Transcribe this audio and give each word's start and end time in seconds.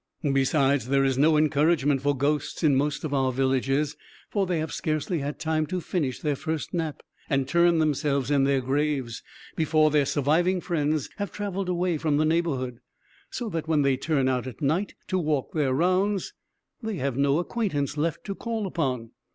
Besides, 0.33 0.87
there 0.87 1.03
is 1.03 1.15
no 1.15 1.37
encouragement 1.37 2.01
for 2.01 2.17
ghosts 2.17 2.63
in 2.63 2.75
most 2.75 3.03
of 3.03 3.13
our 3.13 3.31
villages, 3.31 3.95
for 4.31 4.47
they 4.47 4.57
have 4.57 4.73
scarcely 4.73 5.19
had 5.19 5.37
time 5.37 5.67
to 5.67 5.79
finish 5.79 6.19
their 6.21 6.35
first 6.35 6.73
nap, 6.73 7.03
and 7.29 7.47
turn 7.47 7.77
themselves 7.77 8.31
in 8.31 8.43
their 8.43 8.61
graves, 8.61 9.21
before 9.55 9.91
their 9.91 10.07
surviving 10.07 10.59
friends 10.59 11.07
have 11.17 11.31
traveled 11.31 11.69
away 11.69 11.99
from 11.99 12.17
the 12.17 12.25
neighborhood: 12.25 12.79
so 13.29 13.47
that 13.49 13.67
when 13.67 13.83
they 13.83 13.95
turn 13.95 14.27
out 14.27 14.47
at 14.47 14.59
night 14.59 14.95
to 15.07 15.19
walk 15.19 15.53
their 15.53 15.71
rounds, 15.71 16.33
they 16.81 16.95
have 16.95 17.15
no 17.15 17.37
acquaintance 17.37 17.95
left 17.95 18.23
to 18.23 18.33
call 18.33 18.65
upon. 18.65 19.11